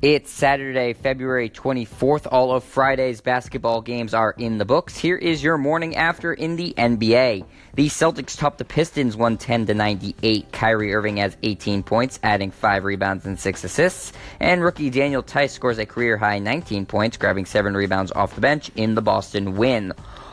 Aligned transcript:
It's 0.00 0.30
Saturday, 0.30 0.92
February 0.92 1.50
24th. 1.50 2.28
All 2.30 2.54
of 2.54 2.62
Friday's 2.62 3.20
basketball 3.20 3.80
games 3.80 4.14
are 4.14 4.32
in 4.38 4.58
the 4.58 4.64
books. 4.64 4.96
Here 4.96 5.16
is 5.16 5.42
your 5.42 5.58
morning 5.58 5.96
after 5.96 6.32
in 6.32 6.54
the 6.54 6.72
NBA. 6.78 7.44
The 7.74 7.86
Celtics 7.88 8.38
topped 8.38 8.58
the 8.58 8.64
Pistons 8.64 9.16
110 9.16 9.66
to 9.66 9.74
98. 9.74 10.52
Kyrie 10.52 10.94
Irving 10.94 11.16
has 11.16 11.36
18 11.42 11.82
points, 11.82 12.20
adding 12.22 12.52
5 12.52 12.84
rebounds 12.84 13.26
and 13.26 13.40
6 13.40 13.64
assists. 13.64 14.12
And 14.38 14.62
rookie 14.62 14.88
Daniel 14.88 15.24
Theis 15.24 15.50
scores 15.50 15.80
a 15.80 15.86
career 15.86 16.16
high 16.16 16.38
19 16.38 16.86
points, 16.86 17.16
grabbing 17.16 17.46
7 17.46 17.74
rebounds 17.74 18.12
off 18.12 18.36
the 18.36 18.40
bench 18.40 18.70
in 18.76 18.94
the 18.94 19.02
Boston 19.02 19.56
win. 19.56 19.92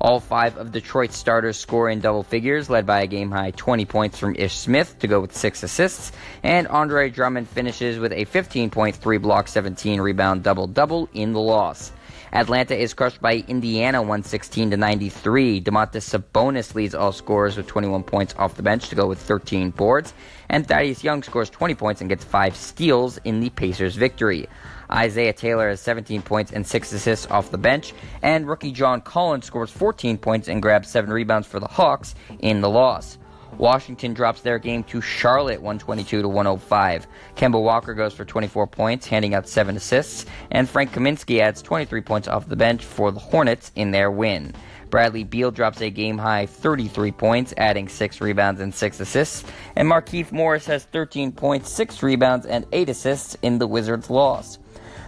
All 0.00 0.20
five 0.20 0.56
of 0.56 0.72
Detroit's 0.72 1.16
starters 1.16 1.56
score 1.56 1.88
in 1.88 2.00
double 2.00 2.22
figures, 2.22 2.68
led 2.68 2.86
by 2.86 3.00
a 3.00 3.06
game 3.06 3.30
high 3.30 3.52
20 3.52 3.84
points 3.86 4.18
from 4.18 4.34
Ish 4.36 4.56
Smith 4.56 4.98
to 4.98 5.06
go 5.06 5.20
with 5.20 5.36
six 5.36 5.62
assists. 5.62 6.12
And 6.42 6.68
Andre 6.68 7.10
Drummond 7.10 7.48
finishes 7.48 7.98
with 7.98 8.12
a 8.12 8.24
15 8.24 8.70
point, 8.70 8.96
3 8.96 9.18
block, 9.18 9.48
17 9.48 10.00
rebound 10.00 10.42
double 10.42 10.66
double 10.66 11.08
in 11.14 11.32
the 11.32 11.40
loss. 11.40 11.92
Atlanta 12.32 12.76
is 12.76 12.92
crushed 12.92 13.22
by 13.22 13.44
Indiana 13.48 14.00
116 14.00 14.70
to 14.70 14.76
93. 14.76 15.60
Domantas 15.60 16.04
Sabonis 16.04 16.74
leads 16.74 16.94
all 16.94 17.12
scorers 17.12 17.56
with 17.56 17.66
21 17.66 18.02
points 18.02 18.34
off 18.36 18.56
the 18.56 18.62
bench 18.62 18.88
to 18.88 18.94
go 18.94 19.06
with 19.06 19.18
13 19.18 19.70
boards, 19.70 20.12
and 20.48 20.66
Thaddeus 20.66 21.04
Young 21.04 21.22
scores 21.22 21.48
20 21.48 21.74
points 21.74 22.00
and 22.00 22.10
gets 22.10 22.24
5 22.24 22.56
steals 22.56 23.18
in 23.24 23.40
the 23.40 23.50
Pacers' 23.50 23.96
victory. 23.96 24.48
Isaiah 24.90 25.32
Taylor 25.32 25.68
has 25.68 25.80
17 25.80 26.22
points 26.22 26.52
and 26.52 26.66
6 26.66 26.92
assists 26.92 27.26
off 27.26 27.50
the 27.50 27.58
bench, 27.58 27.92
and 28.22 28.48
rookie 28.48 28.72
John 28.72 29.00
Collins 29.00 29.46
scores 29.46 29.70
14 29.70 30.18
points 30.18 30.48
and 30.48 30.62
grabs 30.62 30.88
7 30.88 31.12
rebounds 31.12 31.46
for 31.46 31.60
the 31.60 31.68
Hawks 31.68 32.14
in 32.40 32.60
the 32.60 32.70
loss. 32.70 33.18
Washington 33.58 34.12
drops 34.12 34.42
their 34.42 34.58
game 34.58 34.84
to 34.84 35.00
Charlotte 35.00 35.60
122 35.60 36.22
to 36.22 36.28
105. 36.28 37.06
Kemba 37.36 37.62
Walker 37.62 37.94
goes 37.94 38.12
for 38.12 38.24
24 38.24 38.66
points, 38.66 39.06
handing 39.06 39.34
out 39.34 39.48
7 39.48 39.76
assists, 39.76 40.26
and 40.50 40.68
Frank 40.68 40.92
Kaminsky 40.92 41.40
adds 41.40 41.62
23 41.62 42.00
points 42.02 42.28
off 42.28 42.48
the 42.48 42.56
bench 42.56 42.84
for 42.84 43.10
the 43.10 43.20
Hornets 43.20 43.72
in 43.74 43.90
their 43.92 44.10
win. 44.10 44.54
Bradley 44.90 45.24
Beal 45.24 45.50
drops 45.50 45.80
a 45.80 45.90
game 45.90 46.18
high 46.18 46.46
33 46.46 47.12
points, 47.12 47.54
adding 47.56 47.88
6 47.88 48.20
rebounds 48.20 48.60
and 48.60 48.74
6 48.74 49.00
assists, 49.00 49.44
and 49.74 49.88
Markieff 49.88 50.32
Morris 50.32 50.66
has 50.66 50.84
13 50.84 51.32
points, 51.32 51.70
6 51.70 52.02
rebounds, 52.02 52.46
and 52.46 52.66
8 52.72 52.88
assists 52.88 53.36
in 53.42 53.58
the 53.58 53.66
Wizards' 53.66 54.10
loss. 54.10 54.58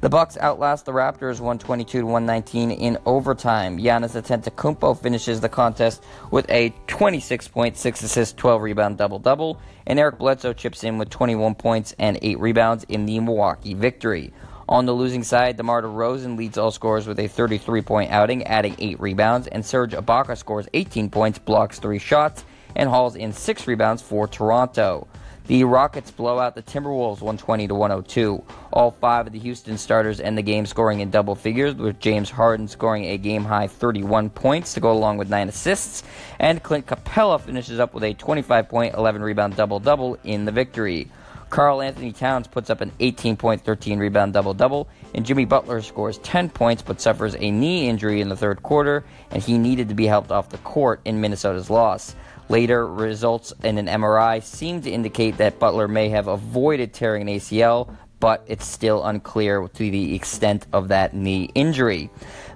The 0.00 0.08
Bucks 0.08 0.36
outlast 0.38 0.86
the 0.86 0.92
Raptors 0.92 1.40
122 1.40 2.00
to 2.00 2.06
119 2.06 2.70
in 2.70 2.98
overtime. 3.06 3.78
Giannis 3.78 4.20
Antetokounmpo 4.20 5.00
finishes 5.00 5.40
the 5.40 5.48
contest 5.48 6.02
with 6.30 6.50
a 6.50 6.74
26 6.86 7.48
point, 7.48 7.76
6 7.76 8.02
assist, 8.02 8.36
12 8.36 8.62
rebound 8.62 8.98
double 8.98 9.18
double, 9.18 9.60
and 9.86 9.98
Eric 9.98 10.18
Bledsoe 10.18 10.52
chips 10.52 10.84
in 10.84 10.98
with 10.98 11.10
21 11.10 11.54
points 11.54 11.94
and 11.98 12.18
8 12.20 12.38
rebounds 12.40 12.84
in 12.84 13.06
the 13.06 13.20
Milwaukee 13.20 13.74
victory. 13.74 14.32
On 14.68 14.86
the 14.86 14.92
losing 14.92 15.22
side, 15.22 15.56
DeMar 15.56 15.82
DeRozan 15.82 16.36
leads 16.38 16.56
all 16.56 16.70
scorers 16.70 17.06
with 17.06 17.18
a 17.18 17.28
33 17.28 17.82
point 17.82 18.10
outing, 18.10 18.44
adding 18.44 18.74
8 18.78 19.00
rebounds, 19.00 19.46
and 19.48 19.64
Serge 19.64 19.92
Ibaka 19.92 20.36
scores 20.36 20.66
18 20.72 21.10
points, 21.10 21.38
blocks 21.38 21.78
3 21.78 21.98
shots, 21.98 22.44
and 22.74 22.88
hauls 22.88 23.16
in 23.16 23.32
6 23.32 23.66
rebounds 23.66 24.02
for 24.02 24.26
Toronto. 24.26 25.08
The 25.48 25.64
Rockets 25.64 26.12
blow 26.12 26.38
out 26.38 26.54
the 26.54 26.62
Timberwolves 26.62 27.20
120 27.20 27.66
to 27.66 27.74
102. 27.74 28.44
All 28.72 28.92
five 28.92 29.26
of 29.26 29.32
the 29.32 29.40
Houston 29.40 29.76
starters 29.76 30.20
end 30.20 30.38
the 30.38 30.42
game 30.42 30.66
scoring 30.66 31.00
in 31.00 31.10
double 31.10 31.34
figures, 31.34 31.74
with 31.74 31.98
James 31.98 32.30
Harden 32.30 32.68
scoring 32.68 33.06
a 33.06 33.18
game 33.18 33.44
high 33.44 33.66
31 33.66 34.30
points 34.30 34.72
to 34.74 34.80
go 34.80 34.92
along 34.92 35.18
with 35.18 35.28
9 35.28 35.48
assists, 35.48 36.04
and 36.38 36.62
Clint 36.62 36.86
Capela 36.86 37.40
finishes 37.40 37.80
up 37.80 37.92
with 37.92 38.04
a 38.04 38.14
25 38.14 38.68
point, 38.68 38.94
11 38.94 39.20
rebound 39.20 39.56
double 39.56 39.80
double 39.80 40.16
in 40.22 40.44
the 40.44 40.52
victory. 40.52 41.10
Karl-Anthony 41.50 42.12
Towns 42.12 42.46
puts 42.46 42.70
up 42.70 42.80
an 42.80 42.92
18 43.00 43.36
point, 43.36 43.62
13 43.62 43.98
rebound 43.98 44.32
double 44.32 44.54
double, 44.54 44.88
and 45.12 45.26
Jimmy 45.26 45.44
Butler 45.44 45.82
scores 45.82 46.18
10 46.18 46.50
points 46.50 46.82
but 46.82 47.00
suffers 47.00 47.34
a 47.34 47.50
knee 47.50 47.88
injury 47.88 48.20
in 48.20 48.28
the 48.28 48.36
third 48.36 48.62
quarter, 48.62 49.04
and 49.30 49.42
he 49.42 49.58
needed 49.58 49.88
to 49.88 49.94
be 49.94 50.06
helped 50.06 50.30
off 50.30 50.48
the 50.48 50.58
court 50.58 51.00
in 51.04 51.20
Minnesota's 51.20 51.68
loss. 51.68 52.14
Later 52.48 52.86
results 52.86 53.52
in 53.62 53.78
an 53.78 53.86
MRI 53.86 54.42
seem 54.42 54.82
to 54.82 54.90
indicate 54.90 55.38
that 55.38 55.58
Butler 55.58 55.88
may 55.88 56.10
have 56.10 56.28
avoided 56.28 56.92
tearing 56.92 57.22
an 57.22 57.28
ACL, 57.36 57.96
but 58.20 58.44
it's 58.46 58.66
still 58.66 59.04
unclear 59.04 59.66
to 59.66 59.90
the 59.90 60.14
extent 60.14 60.66
of 60.72 60.88
that 60.88 61.14
knee 61.14 61.50
injury. 61.54 62.10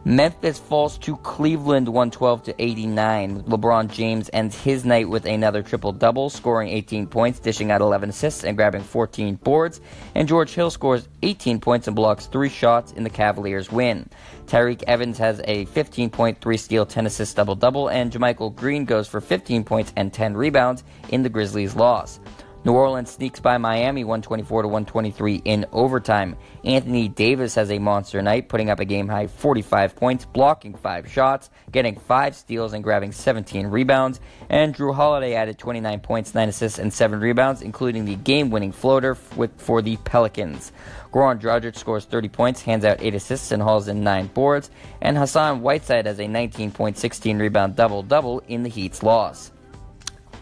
Memphis 0.07 0.57
falls 0.57 0.99
to 0.99 1.17
Cleveland 1.17 1.89
112 1.89 2.45
to 2.45 2.63
89. 2.63 3.43
LeBron 3.43 3.91
James 3.91 4.31
ends 4.33 4.57
his 4.57 4.85
night 4.85 5.09
with 5.09 5.27
another 5.27 5.65
triple 5.65 5.91
double, 5.91 6.31
scoring 6.31 6.69
18 6.69 7.09
points, 7.09 7.41
dishing 7.41 7.73
out 7.73 7.81
11 7.81 8.11
assists, 8.11 8.45
and 8.45 8.57
grabbing 8.57 8.85
14 8.85 9.35
boards. 9.35 9.81
And 10.15 10.29
George 10.29 10.55
Hill 10.55 10.71
scores 10.71 11.09
18 11.25 11.59
points 11.59 11.89
and 11.89 11.97
blocks 11.97 12.27
three 12.27 12.49
shots 12.49 12.93
in 12.93 13.03
the 13.03 13.11
Cavaliers' 13.11 13.73
win. 13.73 14.09
Tyreke 14.47 14.85
Evans 14.87 15.19
has 15.19 15.41
a 15.43 15.65
15 15.65 16.11
point, 16.11 16.41
3 16.41 16.57
steal, 16.57 16.87
10 16.87 17.07
assist 17.07 17.35
double 17.35 17.57
double, 17.57 17.89
and 17.89 18.13
JaMychal 18.13 18.55
Green 18.55 18.85
goes 18.85 19.09
for 19.09 19.21
15 19.21 19.65
points 19.65 19.93
and 19.97 20.13
10 20.13 20.37
rebounds 20.37 20.85
in 21.09 21.25
the 21.25 21.29
Grizzlies' 21.29 21.75
loss. 21.75 22.21
New 22.67 22.73
Orleans 22.73 23.13
sneaks 23.13 23.39
by 23.39 23.59
Miami 23.59 24.03
124 24.03 24.63
to 24.63 24.67
123 24.67 25.37
in 25.45 25.67
overtime. 25.71 26.37
Anthony 26.65 27.07
Davis 27.07 27.55
has 27.55 27.71
a 27.71 27.79
monster 27.79 28.21
night, 28.21 28.49
putting 28.49 28.71
up 28.71 28.81
a 28.81 28.85
game 28.85 29.07
high 29.07 29.29
45 29.29 29.95
points, 29.95 30.25
blocking 30.25 30.75
5 30.75 31.09
shots, 31.09 31.49
getting 31.71 31.97
5 31.97 32.35
steals, 32.35 32.73
and 32.73 32.83
grabbing 32.83 33.13
17 33.13 33.69
rebounds. 33.69 34.19
And 34.49 34.75
Jrue 34.75 34.97
Holiday 34.97 35.35
added 35.35 35.59
29 35.59 36.01
points, 36.01 36.35
9 36.35 36.49
assists, 36.49 36.81
and 36.81 36.93
7 36.93 37.21
rebounds, 37.21 37.63
including 37.63 38.05
the 38.05 38.17
game 38.17 38.51
winning 38.51 38.73
floater 38.73 39.15
for 39.15 39.81
the 39.81 39.97
Pelicans. 39.99 40.73
Goran 41.13 41.41
Dragic 41.41 41.77
scores 41.77 42.05
30 42.05 42.29
points, 42.31 42.63
hands 42.63 42.85
out 42.85 43.01
8 43.01 43.15
assists, 43.15 43.53
and 43.53 43.63
hauls 43.63 43.87
in 43.87 44.03
9 44.03 44.27
boards. 44.35 44.73
And 45.01 45.17
Hassan 45.17 45.61
Whiteside 45.61 46.07
has 46.07 46.19
a 46.19 46.27
19 46.27 46.73
point, 46.73 46.99
16 46.99 47.39
rebound 47.39 47.77
double 47.77 48.03
double 48.03 48.41
in 48.49 48.65
the 48.65 48.69
Heat's 48.69 49.05
loss. 49.05 49.53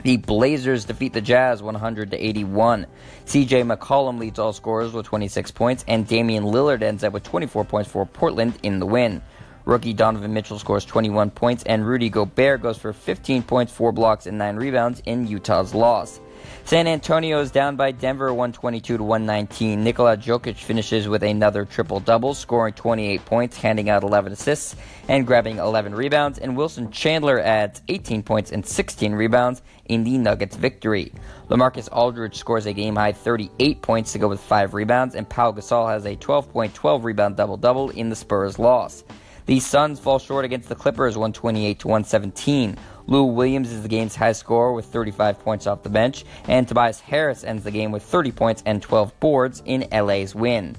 The 0.04 0.19
Blazers 0.19 0.84
defeat 0.84 1.15
the 1.15 1.22
Jazz 1.22 1.62
100 1.62 2.10
to 2.10 2.19
81. 2.22 2.87
CJ 3.25 3.75
McCollum 3.75 4.19
leads 4.19 4.38
all 4.38 4.53
scorers 4.53 4.92
with 4.92 5.06
26 5.06 5.50
points, 5.53 5.82
and 5.88 6.06
Damian 6.06 6.44
Lillard 6.44 6.82
ends 6.82 7.03
up 7.04 7.15
with 7.15 7.22
24 7.22 7.65
points 7.65 7.91
for 7.91 8.04
Portland 8.04 8.59
in 8.62 8.81
the 8.81 8.87
win. 8.87 9.22
Rookie 9.64 9.94
Donovan 9.94 10.34
Mitchell 10.34 10.58
scores 10.58 10.84
21 10.84 11.30
points, 11.30 11.64
and 11.64 11.86
Rudy 11.86 12.10
Gobert 12.10 12.60
goes 12.60 12.76
for 12.76 12.92
15 12.92 13.42
points, 13.44 13.72
4 13.72 13.92
blocks, 13.92 14.26
and 14.26 14.36
9 14.36 14.56
rebounds 14.56 15.00
in 15.06 15.26
Utah's 15.26 15.75
loss. 15.75 16.20
San 16.64 16.86
Antonio 16.86 17.41
is 17.41 17.50
down 17.50 17.76
by 17.76 17.91
Denver 17.91 18.32
122 18.32 18.98
to 18.98 19.02
119. 19.02 19.82
Nikola 19.82 20.19
Jokic 20.19 20.56
finishes 20.56 21.08
with 21.08 21.22
another 21.22 21.64
triple 21.64 22.00
double, 22.00 22.34
scoring 22.34 22.75
28 22.75 23.25
points, 23.25 23.56
handing 23.56 23.88
out 23.88 24.02
11 24.02 24.32
assists, 24.32 24.76
and 25.08 25.26
grabbing 25.26 25.56
11 25.56 25.94
rebounds. 25.94 26.38
And 26.38 26.56
Wilson 26.56 26.91
Chandler 26.91 27.41
adds 27.41 27.81
18 27.88 28.22
points 28.22 28.52
and 28.52 28.66
16 28.66 29.14
rebounds 29.14 29.62
in 29.86 30.04
the 30.04 30.19
Nuggets' 30.19 30.56
victory. 30.56 31.12
Lamarcus 31.48 31.88
Aldridge 31.91 32.36
scores 32.36 32.66
a 32.66 32.75
game 32.75 32.96
high 32.96 33.12
38 33.12 33.81
points 33.81 34.12
to 34.12 34.19
go 34.19 34.28
with 34.28 34.41
5 34.41 34.75
rebounds, 34.75 35.14
and 35.14 35.28
Pau 35.28 35.52
Gasol 35.52 35.88
has 35.88 36.04
a 36.04 36.16
12 36.16 36.52
point, 36.52 36.75
12 36.75 37.04
rebound 37.04 37.36
double 37.36 37.56
double 37.56 37.88
in 37.91 38.10
the 38.10 38.16
Spurs' 38.16 38.58
loss. 38.58 39.04
The 39.47 39.60
Suns 39.60 40.00
fall 40.00 40.19
short 40.19 40.47
against 40.47 40.71
the 40.71 40.75
Clippers 40.75 41.19
128 41.19 41.78
to 41.81 41.88
117. 41.88 42.78
Lou 43.06 43.25
Williams 43.25 43.71
is 43.72 43.82
the 43.82 43.88
game's 43.88 44.16
high 44.16 44.32
scorer 44.32 44.72
with 44.72 44.87
35 44.87 45.38
points 45.38 45.66
off 45.66 45.82
the 45.82 45.91
bench, 45.91 46.25
and 46.49 46.66
Tobias 46.66 47.00
Harris 47.00 47.44
ends 47.44 47.62
the 47.62 47.71
game 47.71 47.93
with 47.93 48.03
30 48.03 48.32
points 48.32 48.62
and 48.65 48.81
12 48.81 49.21
boards 49.21 49.62
in 49.66 49.87
LA's 49.93 50.34
win. 50.34 50.77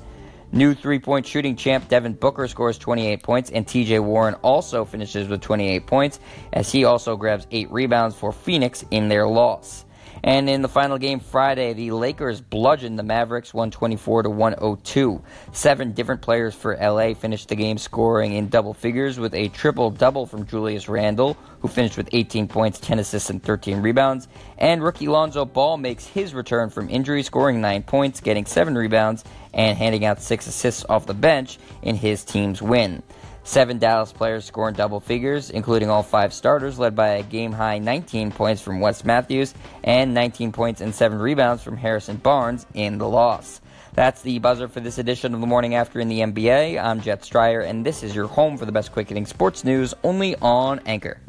New 0.51 0.73
three 0.73 0.97
point 0.97 1.27
shooting 1.27 1.55
champ 1.55 1.87
Devin 1.89 2.13
Booker 2.13 2.47
scores 2.47 2.79
28 2.79 3.21
points, 3.21 3.51
and 3.51 3.67
TJ 3.67 4.03
Warren 4.03 4.33
also 4.41 4.83
finishes 4.83 5.27
with 5.27 5.41
28 5.41 5.85
points, 5.85 6.19
as 6.51 6.71
he 6.71 6.85
also 6.85 7.15
grabs 7.15 7.45
8 7.51 7.71
rebounds 7.71 8.15
for 8.15 8.31
Phoenix 8.31 8.83
in 8.89 9.09
their 9.09 9.27
loss. 9.27 9.85
And 10.25 10.49
in 10.49 10.63
the 10.63 10.67
final 10.67 10.97
game 10.97 11.19
Friday, 11.19 11.73
the 11.73 11.91
Lakers 11.91 12.41
bludgeoned 12.41 12.97
the 12.97 13.03
Mavericks 13.03 13.53
124 13.53 14.23
to 14.23 14.29
102. 14.31 15.21
Seven 15.51 15.91
different 15.91 16.23
players 16.23 16.55
for 16.55 16.75
LA 16.75 17.13
finished 17.13 17.49
the 17.49 17.55
game 17.55 17.77
scoring 17.77 18.33
in 18.33 18.49
double 18.49 18.73
figures 18.73 19.19
with 19.19 19.35
a 19.35 19.49
triple 19.49 19.91
double 19.91 20.25
from 20.25 20.47
Julius 20.47 20.89
Randle, 20.89 21.37
who 21.59 21.67
finished 21.67 21.95
with 21.95 22.09
18 22.11 22.47
points, 22.47 22.79
10 22.79 22.97
assists, 22.97 23.29
and 23.29 23.43
13 23.43 23.83
rebounds. 23.83 24.27
And 24.57 24.81
rookie 24.81 25.07
Lonzo 25.07 25.45
Ball 25.45 25.77
makes 25.77 26.07
his 26.07 26.33
return 26.33 26.71
from 26.71 26.89
injury, 26.89 27.21
scoring 27.21 27.61
9 27.61 27.83
points, 27.83 28.19
getting 28.19 28.47
7 28.47 28.75
rebounds, 28.75 29.23
and 29.53 29.77
handing 29.77 30.05
out 30.05 30.23
6 30.23 30.47
assists 30.47 30.83
off 30.89 31.05
the 31.05 31.13
bench 31.13 31.59
in 31.83 31.95
his 31.95 32.23
team's 32.23 32.63
win. 32.63 33.03
Seven 33.45 33.77
Dallas 33.77 34.11
players 34.11 34.43
score 34.43 34.69
in 34.69 34.73
double 34.73 34.99
figures, 34.99 35.51
including 35.51 35.87
all 35.87 36.01
five 36.01 36.33
starters, 36.33 36.79
led 36.79 36.95
by 36.95 37.09
a 37.09 37.23
game 37.23 37.51
high 37.51 37.77
19 37.77 38.31
points 38.31 38.59
from 38.59 38.79
Wes 38.79 39.05
Matthews 39.05 39.53
and 39.83 40.15
19 40.15 40.51
points 40.51 40.81
and 40.81 40.93
7 40.93 41.19
rebounds 41.19 41.61
from 41.61 41.77
Harrison 41.77 42.17
Barnes 42.17 42.65
in 42.73 42.97
the 42.97 43.07
loss. 43.07 43.61
That's 43.93 44.23
the 44.23 44.39
buzzer 44.39 44.67
for 44.67 44.79
this 44.79 44.97
edition 44.97 45.35
of 45.35 45.41
the 45.41 45.47
morning 45.47 45.75
after 45.75 45.99
in 45.99 46.09
the 46.09 46.21
NBA. 46.21 46.83
I'm 46.83 47.01
Jet 47.01 47.21
Stryer, 47.21 47.63
and 47.63 47.85
this 47.85 48.01
is 48.01 48.15
your 48.15 48.27
home 48.27 48.57
for 48.57 48.65
the 48.65 48.71
best 48.71 48.91
quick 48.91 49.09
hitting 49.09 49.27
sports 49.27 49.63
news 49.63 49.93
only 50.03 50.35
on 50.37 50.79
Anchor. 50.87 51.21